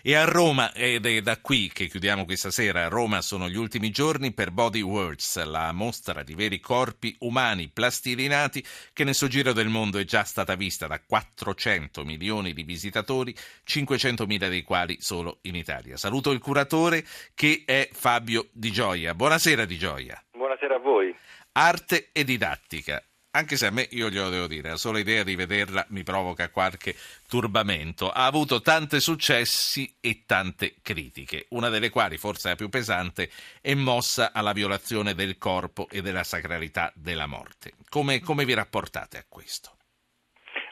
E 0.00 0.14
a 0.14 0.24
Roma, 0.24 0.72
ed 0.74 1.06
è 1.06 1.20
da 1.20 1.40
qui 1.40 1.68
che 1.72 1.88
chiudiamo 1.88 2.24
questa 2.24 2.52
sera, 2.52 2.84
a 2.84 2.88
Roma 2.88 3.20
sono 3.20 3.48
gli 3.48 3.56
ultimi 3.56 3.90
giorni 3.90 4.32
per 4.32 4.52
Body 4.52 4.80
Words, 4.80 5.42
la 5.44 5.72
mostra 5.72 6.22
di 6.22 6.34
veri 6.34 6.60
corpi 6.60 7.16
umani 7.20 7.68
plastilinati 7.68 8.64
che 8.92 9.02
nel 9.02 9.16
suo 9.16 9.26
giro 9.26 9.52
del 9.52 9.66
mondo 9.66 9.98
è 9.98 10.04
già 10.04 10.22
stata 10.22 10.54
vista 10.54 10.86
da 10.86 11.00
400 11.00 12.04
milioni 12.04 12.52
di 12.52 12.62
visitatori, 12.62 13.34
500 13.64 14.24
mila 14.26 14.46
dei 14.46 14.62
quali 14.62 14.98
solo 15.00 15.38
in 15.42 15.56
Italia. 15.56 15.96
Saluto 15.96 16.30
il 16.30 16.38
curatore 16.38 17.04
che 17.34 17.64
è 17.66 17.88
Fabio 17.90 18.50
Di 18.52 18.70
Gioia. 18.70 19.14
Buonasera 19.14 19.64
Di 19.64 19.78
Gioia. 19.78 20.22
Buonasera 20.30 20.76
a 20.76 20.78
voi. 20.78 21.12
Arte 21.52 22.10
e 22.12 22.22
didattica 22.22 23.02
anche 23.38 23.56
se 23.56 23.66
a 23.66 23.70
me, 23.70 23.86
io 23.92 24.10
glielo 24.10 24.30
devo 24.30 24.46
dire, 24.48 24.70
la 24.70 24.76
sola 24.76 24.98
idea 24.98 25.22
di 25.22 25.36
vederla 25.36 25.86
mi 25.90 26.02
provoca 26.02 26.50
qualche 26.50 26.96
turbamento. 27.28 28.10
Ha 28.10 28.26
avuto 28.26 28.60
tanti 28.60 29.00
successi 29.00 29.96
e 30.00 30.24
tante 30.26 30.74
critiche, 30.82 31.46
una 31.50 31.68
delle 31.68 31.90
quali, 31.90 32.18
forse 32.18 32.48
la 32.48 32.56
più 32.56 32.68
pesante, 32.68 33.30
è 33.60 33.74
mossa 33.74 34.32
alla 34.32 34.52
violazione 34.52 35.14
del 35.14 35.38
corpo 35.38 35.88
e 35.88 36.02
della 36.02 36.24
sacralità 36.24 36.92
della 36.94 37.26
morte. 37.26 37.74
Come, 37.88 38.20
come 38.20 38.44
vi 38.44 38.54
rapportate 38.54 39.18
a 39.18 39.24
questo? 39.28 39.77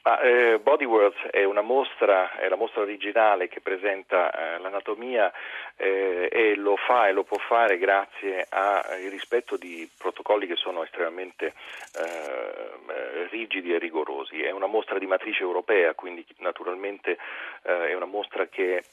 Ma, 0.06 0.20
eh, 0.20 0.60
Body 0.60 0.84
Worlds 0.84 1.20
è 1.33 1.42
una 1.42 1.62
mostra, 1.62 2.37
è 2.37 2.48
la 2.48 2.55
mostra 2.55 2.83
originale 2.83 3.48
che 3.48 3.60
presenta 3.60 4.30
eh, 4.30 4.59
l'anatomia 4.60 5.32
eh, 5.74 6.29
e 6.30 6.55
lo 6.55 6.77
fa 6.77 7.09
e 7.09 7.12
lo 7.12 7.24
può 7.24 7.38
fare 7.38 7.77
grazie 7.77 8.46
al 8.48 9.01
rispetto 9.10 9.56
di 9.56 9.91
protocolli 9.98 10.46
che 10.46 10.55
sono 10.55 10.84
estremamente 10.84 11.46
eh, 11.46 13.27
rigidi 13.30 13.74
e 13.74 13.79
rigorosi. 13.79 14.41
È 14.41 14.52
una 14.52 14.66
mostra 14.66 15.01
di 15.01 15.06
matrice 15.06 15.42
europea, 15.42 15.95
quindi 15.95 16.24
naturalmente 16.38 17.18
eh, 17.65 17.88
è 17.88 17.95
una 17.95 18.04
mostra 18.04 18.46
che 18.46 18.84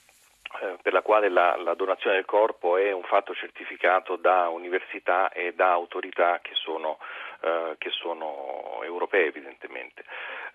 eh, 0.61 0.77
per 0.81 0.94
la 0.94 1.02
quale 1.02 1.30
la, 1.30 1.55
la, 1.58 1.73
donazione 1.73 2.17
del 2.17 2.25
corpo 2.25 2.77
è 2.77 2.91
un 2.91 3.02
fatto 3.03 3.34
certificato 3.34 4.17
da 4.17 4.50
università 4.50 5.31
e 5.31 5.53
da 5.53 5.72
autorità 5.72 6.39
che 6.44 6.53
sono, 6.53 7.00
eh, 7.44 7.75
che 7.77 7.89
sono 7.91 8.80
europee 8.83 9.27
evidentemente. 9.27 10.03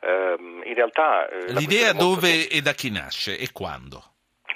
Um, 0.00 0.62
in 0.64 0.74
realtà, 0.74 1.28
eh, 1.28 1.52
L'idea 1.52 1.92
dove 1.92 2.48
e 2.48 2.60
da 2.60 2.72
chi 2.72 2.90
nasce 2.90 3.36
e 3.36 3.50
quando? 3.52 4.02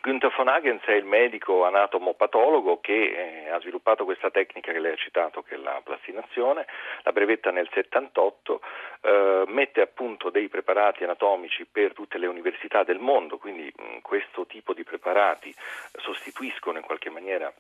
Günther 0.03 0.33
von 0.37 0.49
Hagens 0.49 0.83
è 0.83 0.95
il 0.95 1.05
medico 1.05 1.65
anatomopatologo 1.65 2.81
che 2.81 3.45
eh, 3.45 3.51
ha 3.51 3.61
sviluppato 3.61 4.05
questa 4.05 4.31
tecnica 4.31 4.73
che 4.73 4.81
lei 4.81 4.95
ha 4.95 4.97
citato, 4.97 5.43
che 5.43 5.55
è 5.55 5.59
la 5.59 5.81
plastinazione, 5.85 6.67
la 7.05 7.13
brevetta 7.13 7.53
nel 7.53 7.69
78, 7.73 8.61
eh, 9.03 9.45
mette 9.47 9.81
appunto 9.81 10.31
dei 10.31 10.49
preparati 10.49 11.05
anatomici 11.05 11.67
per 11.71 11.93
tutte 11.93 12.19
le 12.19 12.27
università 12.27 12.83
del 12.83 12.99
mondo, 12.99 13.39
quindi 13.39 13.73
mh, 13.77 14.01
questo 14.01 14.45
tipo 14.47 14.75
di 14.75 14.83
preparati 14.83 15.55
sostituiscono 15.93 16.79
in 16.79 16.85
qualche 16.85 17.11
maniera 17.11 17.53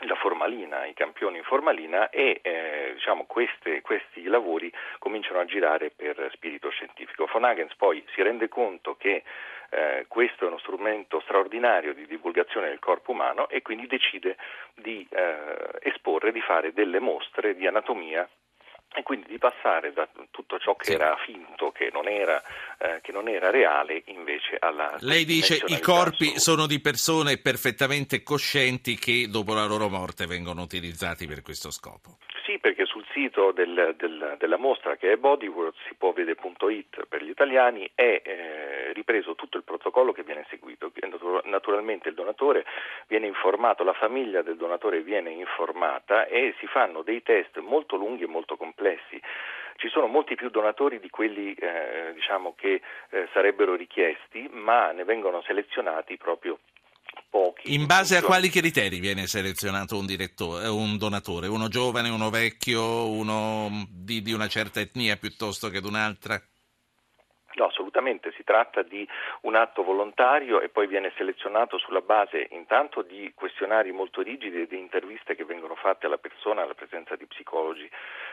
la 0.00 0.14
formalina, 0.14 0.86
i 0.86 0.94
campioni 0.94 1.38
in 1.38 1.44
formalina 1.44 2.10
e 2.10 2.40
eh, 2.42 2.92
diciamo, 2.94 3.24
queste, 3.24 3.80
questi 3.82 4.24
lavori 4.24 4.72
cominciano 4.98 5.40
a 5.40 5.44
girare 5.44 5.90
per 5.90 6.30
spirito 6.32 6.70
scientifico. 6.70 7.28
Von 7.30 7.44
Hagens 7.44 7.74
poi 7.76 8.04
si 8.12 8.22
rende 8.22 8.48
conto 8.48 8.96
che 8.96 9.22
eh, 9.70 10.06
questo 10.08 10.44
è 10.44 10.48
uno 10.48 10.58
strumento 10.58 11.20
straordinario 11.20 11.92
di 11.92 12.06
divulgazione 12.06 12.68
del 12.68 12.78
corpo 12.78 13.12
umano 13.12 13.48
e 13.48 13.62
quindi 13.62 13.86
decide 13.86 14.36
di 14.74 15.06
eh, 15.10 15.70
esporre, 15.82 16.32
di 16.32 16.40
fare 16.40 16.72
delle 16.72 17.00
mostre 17.00 17.54
di 17.54 17.66
anatomia 17.66 18.28
e 18.94 19.02
quindi 19.02 19.26
di 19.28 19.38
passare 19.38 19.92
da 19.92 20.08
tutto 20.30 20.58
ciò 20.58 20.74
che 20.74 20.86
sì. 20.86 20.92
era 20.92 21.16
finto, 21.24 21.70
che 21.70 21.90
non 21.92 22.08
era, 22.08 22.42
eh, 22.78 23.00
che 23.02 23.12
non 23.12 23.28
era, 23.28 23.50
reale, 23.50 24.02
invece 24.06 24.56
alla... 24.58 24.96
Lei 25.00 25.24
dice 25.24 25.62
i 25.66 25.80
corpi 25.80 26.24
assoluta. 26.24 26.40
sono 26.40 26.66
di 26.66 26.80
persone 26.80 27.38
perfettamente 27.38 28.22
coscienti 28.22 28.96
che 28.96 29.28
dopo 29.28 29.54
la 29.54 29.66
loro 29.66 29.88
morte 29.88 30.26
vengono 30.26 30.62
utilizzati 30.62 31.26
per 31.26 31.42
questo 31.42 31.70
scopo. 31.70 32.18
Sì, 32.44 32.58
perché 32.58 32.86
sul 32.86 33.04
sito 33.12 33.52
del, 33.52 33.94
del, 33.98 34.36
della 34.38 34.56
mostra 34.56 34.96
che 34.96 35.12
è 35.12 35.16
Bodyworld 35.16 35.74
si 35.86 35.94
può 35.94 36.12
vedere.it 36.12 37.06
per 37.06 37.22
gli 37.22 37.28
italiani 37.28 37.90
è 37.94 38.22
eh, 38.24 38.77
ripreso 38.92 39.34
tutto 39.34 39.56
il 39.56 39.64
protocollo 39.64 40.12
che 40.12 40.22
viene 40.22 40.46
seguito. 40.48 40.90
Naturalmente 41.44 42.08
il 42.08 42.14
donatore 42.14 42.64
viene 43.06 43.26
informato, 43.26 43.84
la 43.84 43.92
famiglia 43.92 44.42
del 44.42 44.56
donatore 44.56 45.02
viene 45.02 45.30
informata 45.30 46.26
e 46.26 46.54
si 46.58 46.66
fanno 46.66 47.02
dei 47.02 47.22
test 47.22 47.58
molto 47.58 47.96
lunghi 47.96 48.24
e 48.24 48.28
molto 48.28 48.56
complessi. 48.56 49.20
Ci 49.76 49.88
sono 49.88 50.06
molti 50.06 50.34
più 50.34 50.50
donatori 50.50 50.98
di 50.98 51.08
quelli 51.08 51.54
eh, 51.54 52.12
diciamo 52.12 52.54
che 52.56 52.80
eh, 53.10 53.28
sarebbero 53.32 53.76
richiesti, 53.76 54.48
ma 54.50 54.90
ne 54.90 55.04
vengono 55.04 55.40
selezionati 55.42 56.16
proprio 56.16 56.58
pochi. 57.30 57.74
In 57.74 57.86
base 57.86 58.16
a 58.16 58.22
quali 58.22 58.48
criteri 58.48 58.98
viene 58.98 59.26
selezionato 59.26 59.96
un, 59.96 60.06
eh, 60.08 60.68
un 60.68 60.98
donatore? 60.98 61.46
Uno 61.46 61.68
giovane, 61.68 62.08
uno 62.08 62.30
vecchio, 62.30 63.08
uno 63.08 63.86
di, 63.88 64.22
di 64.22 64.32
una 64.32 64.48
certa 64.48 64.80
etnia 64.80 65.16
piuttosto 65.16 65.68
che 65.68 65.80
di 65.80 65.86
un'altra? 65.86 66.40
No, 67.58 67.66
assolutamente, 67.66 68.30
si 68.36 68.44
tratta 68.44 68.82
di 68.82 69.06
un 69.40 69.56
atto 69.56 69.82
volontario 69.82 70.60
e 70.60 70.68
poi 70.68 70.86
viene 70.86 71.12
selezionato 71.16 71.76
sulla 71.76 72.00
base 72.00 72.46
intanto 72.50 73.02
di 73.02 73.32
questionari 73.34 73.90
molto 73.90 74.22
rigidi 74.22 74.62
e 74.62 74.66
di 74.68 74.78
interviste 74.78 75.34
che 75.34 75.44
vengono 75.44 75.74
fatte 75.74 76.06
alla 76.06 76.18
persona 76.18 76.62
alla 76.62 76.74
presenza 76.74 77.16
di 77.16 77.26
psicologi 77.26 77.90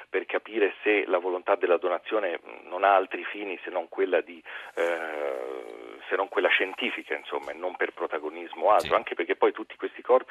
per 0.08 0.26
capire 0.26 0.76
se 0.84 1.06
la 1.08 1.18
volontà 1.18 1.56
della 1.56 1.78
donazione 1.78 2.40
non 2.64 2.84
ha 2.84 2.96
altri 2.96 3.24
fini 3.24 3.60
se 3.64 3.70
non 3.70 3.90
quella, 3.90 4.22
di, 4.22 4.42
eh, 4.76 6.00
se 6.08 6.16
non 6.16 6.30
quella 6.30 6.50
scientifica, 6.50 7.16
insomma, 7.16 7.52
e 7.52 7.54
non 7.54 7.76
per 7.76 7.94
protagonismo 7.94 8.70
altro, 8.70 8.90
sì. 8.90 8.94
anche 8.94 9.16
perché 9.16 9.36
poi 9.36 9.52
tutti 9.52 9.76
questi 9.76 10.02
corpi 10.02 10.25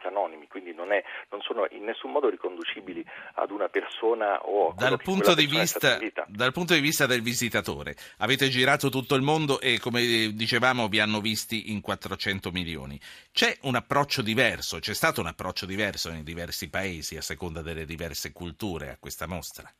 sono 0.00 0.08
assolutamente 0.08 0.08
anonimi, 0.08 0.46
quindi 0.48 0.74
non, 0.74 0.92
è, 0.92 1.02
non 1.30 1.40
sono 1.42 1.66
in 1.70 1.84
nessun 1.84 2.10
modo 2.10 2.28
riconducibili 2.28 3.04
ad 3.34 3.50
una 3.50 3.68
persona 3.68 4.40
o 4.42 4.70
a 4.70 4.74
dal 4.74 5.00
punto, 5.00 5.34
di 5.34 5.46
vista, 5.46 5.98
dal 6.26 6.52
punto 6.52 6.74
di 6.74 6.80
vista 6.80 7.06
del 7.06 7.22
visitatore 7.22 7.94
Avete 8.18 8.48
girato 8.48 8.88
tutto 8.88 9.14
il 9.14 9.22
mondo 9.22 9.60
e 9.60 9.78
come 9.78 10.32
dicevamo 10.32 10.88
vi 10.88 11.00
hanno 11.00 11.20
visti 11.20 11.70
in 11.72 11.80
400 11.80 12.50
milioni. 12.50 12.98
C'è 13.32 13.58
un 13.62 13.74
approccio 13.74 14.22
diverso, 14.22 14.78
c'è 14.78 14.94
stato 14.94 15.20
un 15.20 15.26
approccio 15.26 15.66
diverso 15.66 16.10
nei 16.10 16.22
diversi 16.22 16.68
paesi 16.68 17.16
a 17.16 17.22
seconda 17.22 17.62
delle 17.62 17.84
diverse 17.84 18.32
culture 18.32 18.90
a 18.90 18.96
questa 18.98 19.26
mostra? 19.26 19.70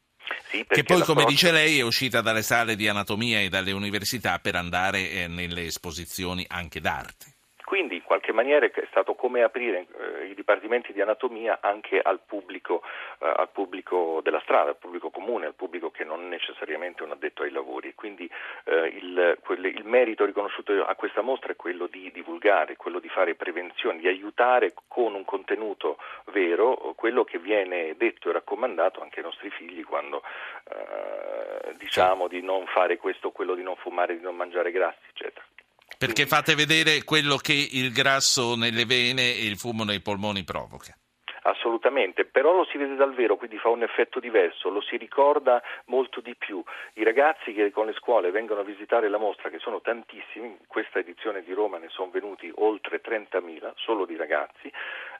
Sì, 0.50 0.64
che 0.66 0.82
poi, 0.82 1.02
come 1.02 1.24
dice 1.26 1.52
lei, 1.52 1.78
è 1.78 1.82
uscita 1.82 2.20
dalle 2.20 2.42
sale 2.42 2.74
di 2.74 2.88
anatomia 2.88 3.40
e 3.40 3.48
dalle 3.48 3.70
università 3.70 4.38
per 4.40 4.56
andare 4.56 5.10
eh, 5.10 5.28
nelle 5.28 5.64
esposizioni 5.64 6.44
anche 6.48 6.80
d'arte. 6.80 7.39
Quindi 7.70 7.94
in 7.94 8.02
qualche 8.02 8.32
maniera 8.32 8.66
è 8.66 8.86
stato 8.88 9.14
come 9.14 9.44
aprire 9.44 9.86
eh, 9.96 10.24
i 10.24 10.34
dipartimenti 10.34 10.92
di 10.92 11.00
anatomia 11.00 11.58
anche 11.60 12.00
al 12.00 12.18
pubblico, 12.18 12.82
eh, 13.20 13.32
al 13.32 13.48
pubblico, 13.52 14.18
della 14.24 14.40
strada, 14.40 14.70
al 14.70 14.76
pubblico 14.76 15.10
comune, 15.10 15.46
al 15.46 15.54
pubblico 15.54 15.88
che 15.88 16.02
non 16.02 16.26
necessariamente 16.26 16.98
è 16.98 17.06
un 17.06 17.12
addetto 17.12 17.44
ai 17.44 17.52
lavori. 17.52 17.94
Quindi 17.94 18.28
eh, 18.64 18.86
il, 18.88 19.38
quel, 19.44 19.64
il, 19.66 19.84
merito 19.84 20.24
riconosciuto 20.24 20.84
a 20.84 20.96
questa 20.96 21.20
mostra 21.20 21.52
è 21.52 21.54
quello 21.54 21.86
di 21.86 22.10
divulgare, 22.10 22.74
quello 22.74 22.98
di 22.98 23.08
fare 23.08 23.36
prevenzione, 23.36 24.00
di 24.00 24.08
aiutare 24.08 24.74
con 24.88 25.14
un 25.14 25.24
contenuto 25.24 25.98
vero 26.32 26.74
quello 26.96 27.22
che 27.22 27.38
viene 27.38 27.94
detto 27.96 28.30
e 28.30 28.32
raccomandato 28.32 29.00
anche 29.00 29.20
ai 29.20 29.26
nostri 29.26 29.48
figli 29.50 29.84
quando 29.84 30.24
eh, 30.64 31.76
diciamo 31.76 32.26
di 32.26 32.42
non 32.42 32.66
fare 32.66 32.96
questo, 32.96 33.30
quello 33.30 33.54
di 33.54 33.62
non 33.62 33.76
fumare, 33.76 34.16
di 34.16 34.24
non 34.24 34.34
mangiare 34.34 34.72
grassi, 34.72 35.06
eccetera. 35.08 35.39
Perché 36.00 36.24
fate 36.24 36.54
vedere 36.54 37.04
quello 37.04 37.36
che 37.36 37.52
il 37.52 37.92
grasso 37.92 38.56
nelle 38.56 38.86
vene 38.86 39.36
e 39.36 39.44
il 39.44 39.58
fumo 39.58 39.84
nei 39.84 40.00
polmoni 40.00 40.44
provoca. 40.44 40.96
Assolutamente, 41.42 42.24
però 42.24 42.54
lo 42.54 42.64
si 42.64 42.78
vede 42.78 42.94
dal 42.94 43.12
vero, 43.12 43.36
quindi 43.36 43.58
fa 43.58 43.68
un 43.68 43.82
effetto 43.82 44.18
diverso, 44.18 44.70
lo 44.70 44.80
si 44.80 44.96
ricorda 44.96 45.62
molto 45.88 46.22
di 46.22 46.34
più. 46.36 46.64
I 46.94 47.04
ragazzi 47.04 47.52
che 47.52 47.70
con 47.70 47.84
le 47.84 47.92
scuole 47.92 48.30
vengono 48.30 48.60
a 48.60 48.64
visitare 48.64 49.10
la 49.10 49.18
mostra, 49.18 49.50
che 49.50 49.58
sono 49.58 49.82
tantissimi, 49.82 50.46
in 50.46 50.66
questa 50.66 51.00
edizione 51.00 51.42
di 51.42 51.52
Roma 51.52 51.76
ne 51.76 51.90
sono 51.90 52.10
venuti 52.10 52.50
oltre 52.54 53.02
30.000, 53.02 53.72
solo 53.76 54.06
di 54.06 54.16
ragazzi, 54.16 54.72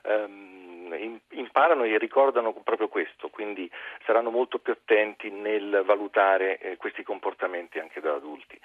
ehm, 0.05 1.21
imparano 1.33 1.85
e 1.85 1.99
ricordano 1.99 2.55
proprio 2.55 2.89
questo, 2.89 3.29
quindi 3.29 3.71
saranno 4.07 4.31
molto 4.31 4.59
più 4.59 4.73
attenti 4.73 5.29
nel 5.29 5.83
valutare 5.85 6.57
eh, 6.57 6.77
questi 6.79 7.03
comportamenti 7.03 7.79
anche 7.79 8.01
da 8.01 8.15
adulti. 8.15 8.59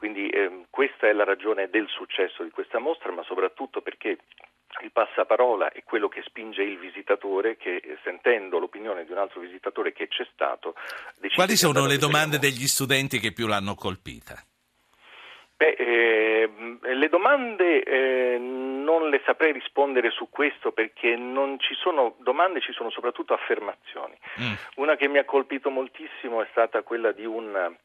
Quindi 0.00 0.30
eh, 0.30 0.64
questa 0.70 1.08
è 1.08 1.12
la 1.12 1.24
ragione 1.24 1.68
del 1.68 1.86
successo 1.86 2.42
di 2.42 2.48
questa 2.48 2.78
mostra, 2.78 3.12
ma 3.12 3.22
soprattutto 3.22 3.82
perché 3.82 4.16
il 4.80 4.90
passaparola 4.92 5.72
è 5.72 5.82
quello 5.84 6.08
che 6.08 6.22
spinge 6.24 6.62
il 6.62 6.78
visitatore 6.78 7.58
che 7.58 7.82
sentendo 8.02 8.58
l'opinione 8.58 9.04
di 9.04 9.12
un 9.12 9.18
altro 9.18 9.40
visitatore 9.40 9.92
che 9.92 10.08
c'è 10.08 10.26
stato 10.32 10.74
Quali 11.34 11.54
sono 11.54 11.86
le 11.86 11.98
domande 11.98 12.38
degli 12.38 12.66
studenti 12.66 13.18
che 13.18 13.32
più 13.32 13.46
l'hanno 13.46 13.74
colpita? 13.74 14.42
Beh, 15.58 15.74
eh, 15.76 16.50
le 16.94 17.08
domande 17.10 17.82
eh, 17.82 18.38
non 18.38 19.10
le 19.10 19.20
saprei 19.26 19.52
rispondere 19.52 20.10
su 20.10 20.30
questo 20.30 20.72
perché 20.72 21.14
non 21.14 21.58
ci 21.60 21.74
sono 21.74 22.14
domande, 22.20 22.62
ci 22.62 22.72
sono 22.72 22.88
soprattutto 22.88 23.34
affermazioni. 23.34 24.16
Mm. 24.40 24.52
Una 24.76 24.96
che 24.96 25.08
mi 25.08 25.18
ha 25.18 25.26
colpito 25.26 25.68
moltissimo 25.68 26.40
è 26.40 26.46
stata 26.52 26.80
quella 26.80 27.12
di 27.12 27.26
un 27.26 27.76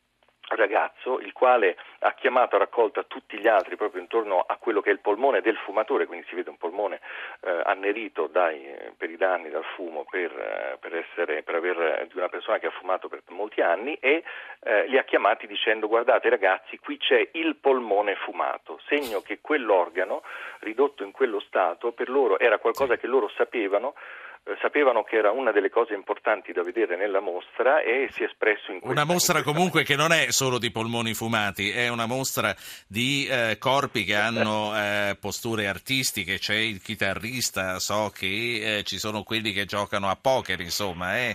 ragazzo 0.56 1.20
il 1.20 1.34
quale 1.34 1.78
ha 2.00 2.14
chiamato 2.14 2.56
a 2.56 2.60
raccolta 2.60 3.04
tutti 3.04 3.38
gli 3.38 3.48
altri 3.48 3.76
proprio 3.76 4.02
intorno 4.02 4.40
a 4.40 4.58
quello 4.58 4.82
che 4.82 4.90
è 4.90 4.94
il 4.94 5.00
polmone 5.00 5.42
del 5.42 5.58
fumatore, 5.58 6.06
quindi 6.06 6.26
si 6.28 6.36
vede 6.36 6.50
un 6.50 6.58
polmone 6.58 7.00
eh, 7.42 7.62
annerito 7.66 8.28
dai, 8.28 8.76
per 8.98 9.10
i 9.10 9.18
danni 9.18 9.50
dal 9.50 9.64
fumo 9.76 10.06
per, 10.10 10.32
eh, 10.32 10.78
per, 10.80 10.96
essere, 10.96 11.44
per 11.44 11.56
aver, 11.56 12.08
di 12.08 12.18
una 12.18 12.30
persona 12.30 12.58
che 12.60 12.68
ha 12.68 12.72
fumato 12.72 13.08
per 13.08 13.22
molti 13.30 13.62
anni 13.62 13.96
e 13.96 14.24
eh, 14.64 14.88
li 14.88 14.98
ha 14.98 15.04
chiamati 15.04 15.48
dicendo 15.48 15.88
guardate 15.88 16.30
ragazzi 16.30 16.78
qui 16.80 16.98
c'è 16.98 17.30
il 17.34 17.56
polmone 17.56 18.16
fumato, 18.16 18.80
segno 18.88 19.22
che 19.22 19.40
quell'organo 19.42 20.24
ridotto 20.60 21.04
in 21.04 21.12
quello 21.12 21.40
stato 21.40 21.92
per 21.92 22.10
loro 22.10 22.40
era 22.40 22.58
qualcosa 22.58 22.98
che 22.98 23.08
loro 23.08 23.30
sapevano 23.30 23.94
eh, 23.96 24.35
sapevano 24.62 25.04
che 25.04 25.16
era 25.18 25.32
una 25.32 25.52
delle 25.52 25.70
cose 25.70 25.94
importanti 25.94 26.52
da 26.52 26.62
vedere 26.62 26.96
nella 26.96 27.20
mostra 27.20 27.82
e 27.82 28.10
si 28.12 28.22
è 28.22 28.26
espresso 28.26 28.72
in 28.72 28.80
questa 28.80 29.02
Una 29.02 29.12
mostra 29.12 29.40
in 29.40 29.44
comunque 29.44 29.84
che 29.84 29.96
non 29.96 30.12
è 30.12 30.32
solo 30.32 30.60
di 30.60 30.72
polmoni 30.72 31.14
fumati, 31.14 31.72
è 31.72 31.88
una 31.88 32.06
mostra 32.06 32.56
di 32.88 33.28
eh, 33.28 33.58
corpi 33.58 34.04
che 34.04 34.16
hanno 34.16 34.72
eh, 34.78 35.18
posture 35.20 35.68
artistiche, 35.68 36.38
c'è 36.38 36.56
il 36.56 36.82
chitarrista, 36.82 37.80
so 37.80 38.12
che 38.14 38.78
eh, 38.78 38.84
ci 38.84 39.00
sono 39.00 39.24
quelli 39.24 39.52
che 39.52 39.66
giocano 39.66 40.10
a 40.10 40.18
poker, 40.20 40.60
insomma, 40.62 41.16
è... 41.16 41.34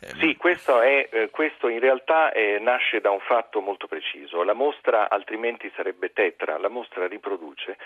Sì, 0.00 0.36
questo, 0.36 0.80
è, 0.80 1.08
eh, 1.10 1.30
questo 1.30 1.68
in 1.68 1.80
realtà 1.80 2.30
è, 2.30 2.58
nasce 2.60 3.00
da 3.00 3.10
un 3.10 3.18
fatto 3.20 3.60
molto 3.60 3.88
preciso. 3.88 4.44
La 4.44 4.52
mostra 4.52 5.10
altrimenti 5.10 5.70
sarebbe 5.74 6.12
tetra, 6.12 6.56
la 6.56 6.68
mostra 6.68 7.08
riproduce 7.08 7.76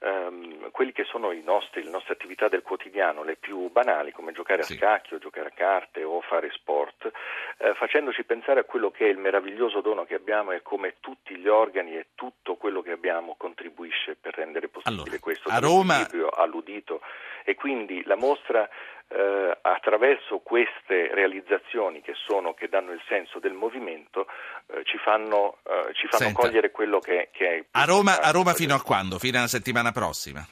ehm, 0.00 0.70
quelli 0.72 0.90
che 0.92 1.04
sono 1.04 1.32
nostri, 1.44 1.84
le 1.84 1.90
nostre 1.90 2.14
attività 2.14 2.48
del 2.48 2.62
quotidiano, 2.62 3.22
le 3.22 3.36
più 3.36 3.70
banali, 3.70 4.10
come 4.10 4.32
giocare 4.32 4.62
a 4.62 4.64
sì. 4.64 4.76
scacchi 4.76 5.14
o 5.14 5.18
giocare 5.18 5.48
a 5.48 5.52
carte 5.54 6.02
o 6.02 6.20
fare 6.20 6.50
sport, 6.50 7.10
eh, 7.58 7.74
facendoci 7.74 8.24
pensare 8.24 8.60
a 8.60 8.64
quello 8.64 8.90
che 8.90 9.06
è 9.06 9.08
il 9.08 9.18
meraviglioso 9.18 9.80
dono 9.80 10.04
che 10.04 10.14
abbiamo 10.14 10.50
e 10.50 10.62
come 10.62 10.96
tutti 11.00 11.36
gli 11.36 11.48
organi 11.48 11.96
e 11.96 12.08
tutto 12.14 12.56
quello 12.56 12.82
che 12.82 12.92
abbiamo 12.92 13.36
contribuisce 13.36 14.16
per 14.20 14.34
rendere 14.34 14.68
possibile 14.68 15.02
allora, 15.02 15.18
questo 15.20 15.48
a 15.48 15.58
Roma... 15.58 16.06
alludito. 16.36 17.00
E 17.44 17.54
quindi 17.54 18.02
la 18.04 18.16
mostra 18.16 18.68
eh, 19.12 19.58
attraverso 19.62 20.38
queste 20.38 21.12
realizzazioni 21.12 22.00
che, 22.00 22.14
sono, 22.26 22.54
che 22.54 22.68
danno 22.68 22.92
il 22.92 23.02
senso 23.08 23.38
del 23.40 23.52
movimento 23.52 24.26
eh, 24.66 24.84
ci 24.84 24.98
fanno, 24.98 25.58
eh, 25.66 25.92
ci 25.94 26.06
fanno 26.08 26.32
cogliere 26.32 26.70
quello 26.70 27.00
che, 27.00 27.30
che 27.32 27.48
è... 27.48 27.64
A 27.72 27.84
Roma, 27.84 28.20
a 28.20 28.30
Roma 28.30 28.54
fino 28.54 28.74
a 28.74 28.80
quando? 28.80 29.18
Fino 29.18 29.38
alla 29.38 29.48
settimana 29.48 29.90
prossima? 29.90 30.46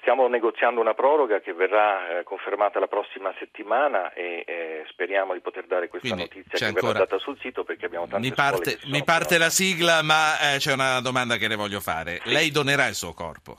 Stiamo 0.00 0.26
negoziando 0.28 0.80
una 0.80 0.94
proroga 0.94 1.40
che 1.40 1.52
verrà 1.52 2.18
eh, 2.18 2.22
confermata 2.24 2.80
la 2.80 2.88
prossima 2.88 3.32
settimana 3.38 4.12
e 4.12 4.44
eh, 4.46 4.84
speriamo 4.88 5.34
di 5.34 5.40
poter 5.40 5.66
dare 5.66 5.88
questa 5.88 6.08
Quindi 6.08 6.34
notizia 6.34 6.58
che 6.58 6.64
ancora... 6.64 6.92
verrà 6.94 7.04
data 7.04 7.18
sul 7.18 7.38
sito 7.38 7.64
perché 7.64 7.84
abbiamo 7.84 8.08
tante 8.08 8.26
mi 8.26 8.34
parte, 8.34 8.78
mi 8.86 9.04
parte 9.04 9.38
la 9.38 9.50
sigla, 9.50 10.02
ma 10.02 10.54
eh, 10.54 10.56
c'è 10.56 10.72
una 10.72 11.00
domanda 11.00 11.36
che 11.36 11.46
le 11.48 11.54
voglio 11.54 11.80
fare. 11.80 12.18
Sì. 12.24 12.32
Lei 12.32 12.50
donerà 12.50 12.86
il 12.86 12.94
suo 12.94 13.12
corpo? 13.12 13.58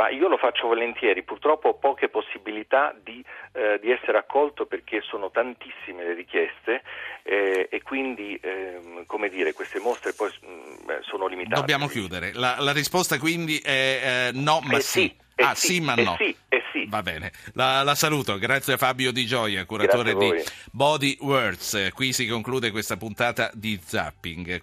Ma 0.00 0.08
io 0.08 0.28
lo 0.28 0.38
faccio 0.38 0.66
volentieri, 0.66 1.22
purtroppo 1.22 1.68
ho 1.68 1.74
poche 1.74 2.08
possibilità 2.08 2.96
di, 3.04 3.22
eh, 3.52 3.78
di 3.82 3.90
essere 3.90 4.16
accolto 4.16 4.64
perché 4.64 5.02
sono 5.02 5.30
tantissime 5.30 6.04
le 6.04 6.14
richieste 6.14 6.80
eh, 7.22 7.68
e 7.70 7.82
quindi, 7.82 8.34
eh, 8.36 9.04
come 9.04 9.28
dire, 9.28 9.52
queste 9.52 9.78
mostre 9.78 10.14
poi 10.14 10.30
mh, 10.40 10.46
mm, 10.46 11.00
sono 11.02 11.26
limitate. 11.26 11.60
Dobbiamo 11.60 11.86
chiudere. 11.86 12.32
La, 12.32 12.56
la 12.60 12.72
risposta 12.72 13.18
quindi 13.18 13.58
è 13.58 14.30
eh, 14.30 14.30
no, 14.32 14.60
ma 14.62 14.78
eh 14.78 14.80
sì. 14.80 15.00
sì. 15.00 15.16
Eh 15.34 15.42
ah, 15.42 15.54
sì, 15.54 15.80
ma 15.80 15.94
no. 15.94 16.16
Sì, 16.18 16.34
sì. 16.72 16.86
Va 16.86 17.02
bene. 17.02 17.32
La, 17.54 17.82
la, 17.82 17.94
saluto. 17.94 18.38
Grazie 18.38 18.74
a 18.74 18.76
Fabio 18.76 19.12
Di 19.12 19.26
Gioia, 19.26 19.64
curatore 19.64 20.14
di 20.14 20.32
Body 20.70 21.16
Words. 21.20 21.90
Qui 21.94 22.12
si 22.12 22.26
conclude 22.26 22.70
questa 22.70 22.96
puntata 22.96 23.50
di 23.54 23.78
Zapping. 23.82 24.58